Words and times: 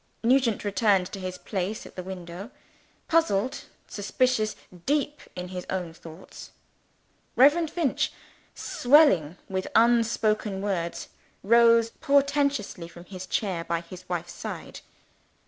Nugent 0.23 0.63
returned 0.65 1.05
to 1.11 1.19
his 1.19 1.37
place 1.37 1.85
at 1.85 1.95
the 1.95 2.01
window 2.01 2.49
puzzled, 3.07 3.65
suspicious, 3.85 4.55
deep 4.87 5.21
in 5.35 5.49
his 5.49 5.63
own 5.69 5.93
thoughts. 5.93 6.49
Reverend 7.35 7.69
Finch, 7.69 8.11
swelling 8.55 9.37
with 9.47 9.67
unspoken 9.75 10.59
words, 10.59 11.09
rose 11.43 11.91
portentously 11.91 12.87
from 12.87 13.05
his 13.05 13.27
chair 13.27 13.63
by 13.63 13.81
his 13.81 14.09
wife's 14.09 14.33
side. 14.33 14.79